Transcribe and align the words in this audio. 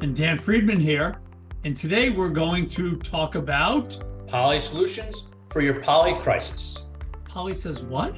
And 0.00 0.16
Dan 0.16 0.38
Friedman 0.38 0.80
here. 0.80 1.20
And 1.64 1.76
today 1.76 2.08
we're 2.08 2.30
going 2.30 2.66
to 2.68 2.96
talk 2.96 3.34
about 3.34 4.02
Poly 4.26 4.58
solutions 4.60 5.28
for 5.50 5.60
your 5.60 5.82
poly 5.82 6.14
crisis. 6.22 6.86
Poly 7.24 7.52
says 7.52 7.82
what? 7.82 8.16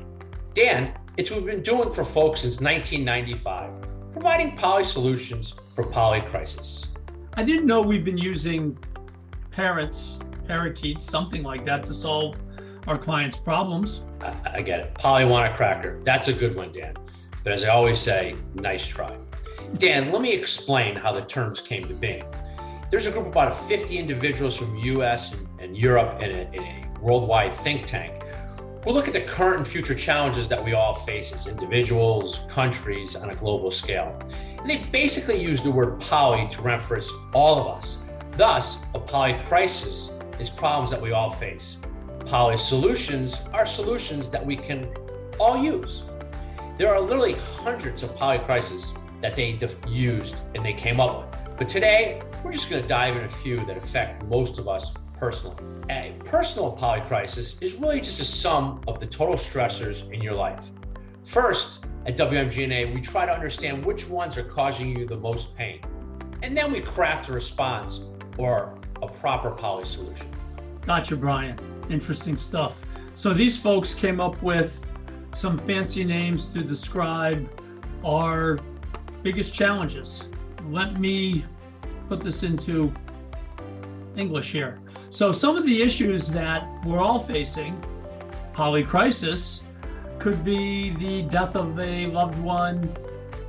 Dan, 0.55 0.95
it's 1.17 1.33
what 1.33 1.43
we've 1.43 1.55
been 1.55 1.63
doing 1.63 1.91
for 1.91 2.05
folks 2.05 2.43
since 2.43 2.61
1995, 2.61 4.13
providing 4.13 4.55
poly 4.57 4.85
solutions 4.85 5.55
for 5.75 5.85
poly 5.85 6.21
crisis. 6.21 6.95
I 7.35 7.43
didn't 7.43 7.67
know 7.67 7.83
we've 7.83 8.05
been 8.05 8.19
using 8.19 8.79
parrots, 9.51 10.21
parakeets, 10.47 11.05
something 11.05 11.43
like 11.43 11.65
that 11.67 11.85
to 11.87 11.93
solve 11.93 12.37
our 12.87 12.99
clients' 12.99 13.37
problems. 13.37 14.05
I, 14.21 14.59
I 14.59 14.63
get 14.63 14.81
it. 14.81 14.95
Poly 14.95 15.25
want 15.25 15.53
a 15.53 15.57
cracker. 15.57 15.99
That's 16.05 16.29
a 16.29 16.33
good 16.33 16.55
one, 16.55 16.71
Dan. 16.71 16.95
But 17.43 17.55
as 17.55 17.65
I 17.65 17.71
always 17.71 17.99
say, 17.99 18.37
nice 18.55 18.87
try. 18.87 19.17
Dan, 19.79 20.13
let 20.13 20.23
me 20.23 20.33
explain 20.33 20.97
how 20.97 21.13
the 21.13 21.23
terms 21.23 21.61
came 21.61 21.85
to 21.87 21.95
be. 21.95 22.23
There's 22.91 23.07
a 23.07 23.11
group 23.11 23.27
of 23.27 23.33
about 23.33 23.57
50 23.57 23.97
individuals 23.97 24.57
from 24.57 24.77
US 24.77 25.33
and, 25.33 25.49
and 25.61 25.77
Europe 25.77 26.21
in 26.23 26.31
a, 26.31 26.51
in 26.53 26.63
a 26.63 27.01
worldwide 27.01 27.53
think 27.53 27.87
tank 27.87 28.23
who 28.85 28.93
look 28.93 29.07
at 29.07 29.13
the 29.13 29.21
current 29.21 29.59
and 29.59 29.67
future 29.67 29.95
challenges 29.95 30.49
that 30.49 30.63
we 30.63 30.73
all 30.73 30.95
face 30.95 31.33
as 31.33 31.47
individuals, 31.47 32.41
countries 32.49 33.15
on 33.15 33.31
a 33.31 33.35
global 33.35 33.71
scale. 33.71 34.19
And 34.59 34.69
they 34.69 34.79
basically 34.91 35.41
use 35.41 35.63
the 35.63 35.71
word 35.71 36.01
poly 36.01 36.49
to 36.49 36.63
reference 36.63 37.11
all 37.33 37.61
of 37.61 37.67
us. 37.69 37.99
Thus, 38.33 38.85
a 38.95 38.99
poly 38.99 39.35
crisis 39.45 40.19
is 40.41 40.51
problems 40.51 40.91
that 40.91 41.01
we 41.01 41.13
all 41.13 41.31
face. 41.31 41.79
Poly 42.27 42.57
solutions 42.57 43.43
are 43.53 43.67
solutions 43.67 44.31
that 44.31 44.45
we 44.45 44.57
can 44.57 44.89
all 45.39 45.57
use. 45.57 46.03
There 46.79 46.93
are 46.93 47.01
literally 47.01 47.37
hundreds 47.39 48.03
of 48.03 48.17
poly 48.17 48.39
crises 48.39 48.95
that 49.23 49.35
they 49.35 49.59
used 49.89 50.43
and 50.55 50.65
they 50.65 50.75
came 50.75 51.01
up 51.01 51.33
with. 51.33 51.57
But 51.57 51.69
today, 51.69 52.21
we're 52.45 52.53
just 52.53 52.69
going 52.69 52.83
to 52.83 52.89
dive 52.89 53.17
in 53.17 53.25
a 53.25 53.29
few 53.29 53.65
that 53.67 53.77
affect 53.77 54.25
most 54.25 54.59
of 54.59 54.69
us 54.69 54.93
personally. 55.17 55.57
A 55.91 56.15
personal 56.25 56.77
polycrisis 56.77 57.63
is 57.63 57.77
really 57.77 58.01
just 58.01 58.21
a 58.21 58.25
sum 58.25 58.83
of 58.89 58.99
the 59.01 59.07
total 59.07 59.37
stressors 59.37 60.11
in 60.11 60.21
your 60.21 60.35
life. 60.35 60.71
First, 61.25 61.87
at 62.05 62.17
WMGNA, 62.17 62.93
we 62.93 63.01
try 63.01 63.27
to 63.27 63.33
understand 63.33 63.85
which 63.85 64.09
ones 64.09 64.37
are 64.37 64.43
causing 64.43 64.97
you 64.97 65.07
the 65.07 65.17
most 65.17 65.57
pain. 65.57 65.81
And 66.43 66.57
then 66.57 66.73
we 66.73 66.81
craft 66.81 67.29
a 67.29 67.33
response 67.33 68.09
or 68.37 68.77
a 69.01 69.07
proper 69.07 69.53
poly 69.53 69.85
solution. 69.85 70.27
Gotcha, 70.85 71.17
Brian. 71.17 71.57
Interesting 71.89 72.37
stuff. 72.37 72.85
So 73.15 73.33
these 73.33 73.61
folks 73.61 73.95
came 73.95 74.21
up 74.21 74.41
with 74.43 74.91
some 75.33 75.59
fancy 75.59 76.05
names 76.05 76.53
to 76.55 76.65
describe 76.65 77.49
our 78.05 78.59
biggest 79.23 79.55
challenges. 79.55 80.29
Let 80.69 80.99
me 80.99 81.45
put 82.09 82.21
this 82.21 82.43
into 82.43 82.93
English 84.17 84.53
here. 84.53 84.79
So, 85.11 85.33
some 85.33 85.57
of 85.57 85.67
the 85.67 85.83
issues 85.83 86.29
that 86.29 86.67
we're 86.85 87.01
all 87.01 87.19
facing, 87.19 87.81
polycrisis, 88.55 89.65
could 90.19 90.45
be 90.45 90.91
the 90.91 91.23
death 91.29 91.57
of 91.57 91.79
a 91.79 92.07
loved 92.07 92.39
one, 92.41 92.95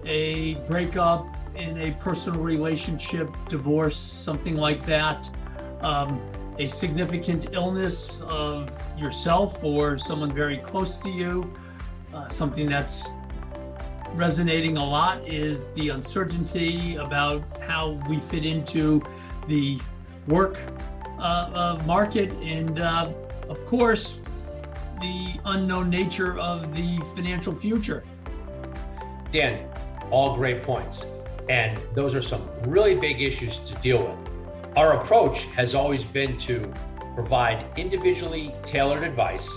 a 0.06 0.56
breakup 0.68 1.26
in 1.56 1.78
a 1.78 1.92
personal 2.00 2.42
relationship, 2.42 3.30
divorce, 3.48 3.96
something 3.98 4.58
like 4.58 4.86
that, 4.86 5.30
um, 5.82 6.20
a 6.60 6.68
significant 6.68 7.48
illness 7.54 8.22
of 8.24 8.72
yourself 8.98 9.64
or 9.64 9.98
someone 9.98 10.32
very 10.32 10.58
close 10.58 10.98
to 10.98 11.10
you, 11.10 11.52
uh, 12.14 12.28
something 12.28 12.68
that's 12.68 13.18
resonating 14.14 14.78
a 14.78 14.86
lot 14.86 15.28
is 15.28 15.74
the 15.74 15.90
uncertainty 15.90 16.96
about 16.98 17.44
how 17.62 18.02
we 18.08 18.20
fit 18.20 18.46
into 18.46 19.02
the 19.48 19.80
work 20.28 20.58
uh, 21.18 21.22
uh, 21.80 21.84
market 21.86 22.32
and, 22.42 22.80
uh, 22.80 23.12
of 23.50 23.66
course, 23.66 24.22
the 25.02 25.40
unknown 25.46 25.90
nature 25.90 26.38
of 26.40 26.76
the 26.76 26.98
financial 27.16 27.54
future. 27.54 28.04
Dan, 29.32 29.68
all 30.12 30.36
great 30.36 30.62
points. 30.62 31.06
And 31.50 31.78
those 31.94 32.16
are 32.16 32.22
some 32.22 32.48
really 32.64 32.96
big 32.96 33.20
issues 33.22 33.58
to 33.60 33.76
deal 33.76 34.00
with. 34.00 34.78
Our 34.78 35.02
approach 35.02 35.46
has 35.56 35.76
always 35.76 36.06
been 36.06 36.38
to 36.40 36.72
provide 37.16 37.66
individually 37.78 38.54
tailored 38.64 39.04
advice, 39.04 39.52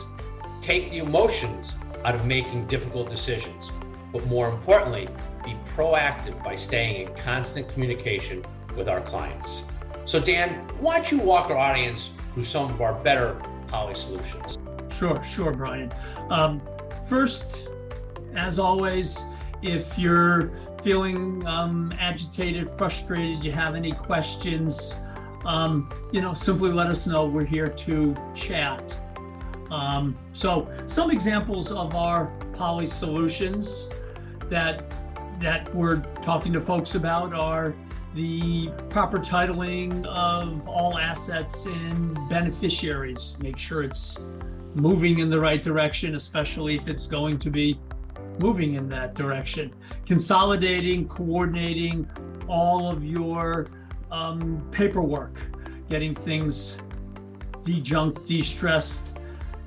take 0.61 0.91
the 0.91 0.99
emotions 0.99 1.77
out 2.05 2.15
of 2.15 2.27
making 2.27 2.67
difficult 2.67 3.09
decisions, 3.09 3.71
but 4.17 4.27
more 4.29 4.49
importantly, 4.49 5.09
be 5.45 5.55
proactive 5.67 6.43
by 6.43 6.57
staying 6.57 7.07
in 7.07 7.15
constant 7.17 7.69
communication 7.69 8.43
with 8.75 8.89
our 8.89 9.03
clients. 9.03 9.63
So, 10.07 10.19
Dan, 10.19 10.67
why 10.79 10.97
don't 10.97 11.13
you 11.13 11.19
walk 11.19 11.51
our 11.51 11.59
audience 11.59 12.15
through 12.33 12.45
some 12.45 12.71
of 12.73 12.81
our 12.81 12.95
better 12.95 13.35
poly 13.67 13.95
solutions? 13.95 14.59
Sure, 14.91 15.23
sure, 15.23 15.53
Brian. 15.53 15.93
Um, 16.31 16.63
first, 17.09 17.69
as 18.35 18.59
always, 18.59 19.23
if 19.63 19.99
you're 19.99 20.51
feeling 20.83 21.47
um, 21.47 21.93
agitated, 21.99 22.71
frustrated, 22.71 23.45
you 23.45 23.53
have 23.53 23.75
any 23.75 23.93
questions, 23.93 24.99
um, 25.45 25.91
you 26.11 26.23
know, 26.23 26.33
simply 26.33 26.73
let 26.73 26.87
us 26.87 27.07
know. 27.07 27.27
We're 27.27 27.45
here 27.45 27.69
to 27.69 28.17
chat. 28.35 28.99
Um, 29.71 30.17
so, 30.33 30.73
some 30.87 31.11
examples 31.11 31.71
of 31.71 31.95
our 31.95 32.27
poly 32.55 32.87
solutions 32.87 33.91
that 34.51 34.85
that 35.41 35.73
we're 35.75 36.01
talking 36.23 36.53
to 36.53 36.61
folks 36.61 36.95
about 36.95 37.35
are 37.35 37.75
the 38.15 38.71
proper 38.89 39.19
titling 39.19 40.05
of 40.07 40.67
all 40.67 40.97
assets 40.97 41.67
and 41.67 42.17
beneficiaries. 42.31 43.37
Make 43.43 43.59
sure 43.59 43.83
it's 43.83 44.27
moving 44.75 45.19
in 45.19 45.29
the 45.29 45.39
right 45.39 45.63
direction, 45.63 46.15
especially 46.15 46.77
if 46.77 46.89
it's 46.89 47.07
going 47.07 47.39
to 47.41 47.51
be 47.51 47.79
moving 48.39 48.75
in 48.75 48.89
that 48.89 49.15
direction. 49.15 49.75
Consolidating, 50.07 51.07
coordinating 51.09 52.09
all 52.49 52.91
of 52.91 53.05
your 53.05 53.67
um, 54.11 54.67
paperwork, 54.71 55.39
getting 55.91 56.15
things 56.15 56.79
dejunked, 57.63 58.27
de-stressed. 58.27 59.19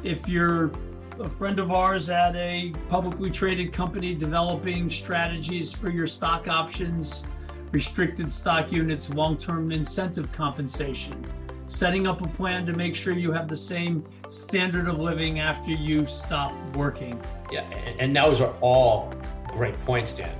If 0.03 0.27
you're 0.27 0.71
a 1.19 1.29
friend 1.29 1.59
of 1.59 1.71
ours 1.71 2.09
at 2.09 2.33
a 2.37 2.71
publicly 2.87 3.29
traded 3.29 3.73
company 3.73 4.15
developing 4.15 4.89
strategies 4.89 5.73
for 5.73 5.89
your 5.89 6.07
stock 6.07 6.47
options, 6.47 7.27
restricted 7.71 8.31
stock 8.31 8.71
units, 8.71 9.13
long 9.13 9.37
term 9.37 9.71
incentive 9.71 10.31
compensation, 10.31 11.21
setting 11.67 12.07
up 12.07 12.21
a 12.21 12.27
plan 12.29 12.65
to 12.65 12.73
make 12.73 12.95
sure 12.95 13.13
you 13.13 13.33
have 13.33 13.49
the 13.49 13.57
same 13.57 14.05
standard 14.29 14.87
of 14.87 14.99
living 14.99 15.39
after 15.39 15.71
you 15.71 16.05
stop 16.05 16.53
working. 16.75 17.21
Yeah, 17.51 17.61
and, 17.99 18.15
those 18.15 18.39
are 18.39 18.55
all 18.61 19.13
great 19.47 19.79
points, 19.81 20.15
Dan. 20.15 20.33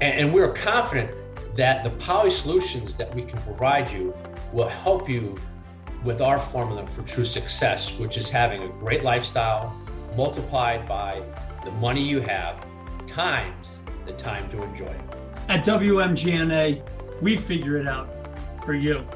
And, 0.00 0.32
we're 0.32 0.54
confident 0.54 1.10
that 1.56 1.84
the 1.84 1.90
poly 1.90 2.30
solutions 2.30 2.96
that 2.96 3.14
we 3.14 3.22
can 3.22 3.38
provide 3.42 3.90
you 3.90 4.14
will 4.52 4.68
help 4.68 5.10
you 5.10 5.36
with 6.04 6.22
our 6.22 6.38
formula 6.38 6.86
for 6.86 7.02
true 7.02 7.24
success, 7.24 7.98
which 7.98 8.16
is 8.16 8.30
having 8.30 8.64
a 8.64 8.68
great 8.68 9.04
lifestyle 9.04 9.76
multiplied 10.16 10.86
by 10.86 11.22
the 11.64 11.70
money 11.72 12.02
you 12.02 12.20
have 12.20 12.64
times 13.06 13.78
the 14.06 14.12
time 14.12 14.48
to 14.50 14.62
enjoy 14.62 14.86
it. 14.86 15.00
At 15.48 15.64
WMGNA, 15.64 16.82
we 17.20 17.36
figure 17.36 17.76
it 17.76 17.86
out 17.86 18.10
for 18.64 18.74
you. 18.74 19.06